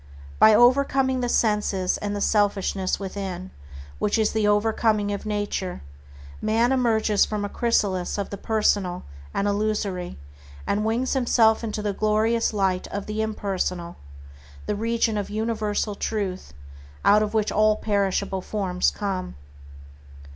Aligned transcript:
By 0.39 0.55
overcoming 0.55 1.19
the 1.19 1.29
senses 1.29 1.97
and 1.99 2.15
the 2.15 2.21
selfishness 2.21 2.99
within, 2.99 3.51
which 3.99 4.17
is 4.17 4.31
the 4.33 4.47
overcoming 4.47 5.11
of 5.13 5.27
nature, 5.27 5.83
man 6.41 6.71
emerges 6.71 7.23
from 7.23 7.43
the 7.43 7.49
chrysalis 7.49 8.17
of 8.17 8.31
the 8.31 8.37
personal 8.39 9.03
and 9.31 9.47
illusory, 9.47 10.17
and 10.65 10.83
wings 10.83 11.13
himself 11.13 11.63
into 11.63 11.83
the 11.83 11.93
glorious 11.93 12.51
light 12.51 12.87
of 12.87 13.05
the 13.05 13.21
impersonal, 13.21 13.95
the 14.65 14.75
region 14.75 15.19
of 15.19 15.29
universal 15.29 15.93
Truth, 15.93 16.51
out 17.05 17.21
of 17.21 17.35
which 17.35 17.51
all 17.51 17.75
perishable 17.75 18.41
forms 18.41 18.89
come. 18.89 19.35